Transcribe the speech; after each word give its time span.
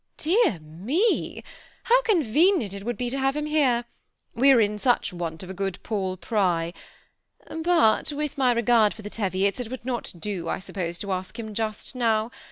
*' 0.15 0.17
Dear 0.17 0.57
me! 0.61 1.43
how 1.83 2.01
convenient 2.01 2.73
it 2.73 2.83
would 2.83 2.97
be 2.97 3.11
to 3.11 3.19
have 3.19 3.35
him 3.35 3.45
here! 3.45 3.85
we 4.33 4.49
are 4.51 4.59
in 4.59 4.79
such 4.79 5.13
want 5.13 5.43
of 5.43 5.49
a 5.51 5.53
good 5.53 5.77
Paul 5.83 6.17
Pry; 6.17 6.73
but, 7.47 8.11
with 8.11 8.35
my 8.35 8.51
regard 8.51 8.95
for 8.95 9.03
the 9.03 9.11
Tcviots, 9.11 9.59
it 9.59 9.69
would 9.69 9.85
not 9.85 10.11
do, 10.17 10.49
I 10.49 10.57
suppose, 10.57 10.97
to 10.97 11.11
ask 11.11 11.37
him 11.37 11.53
just 11.53 11.93
now. 11.93 12.31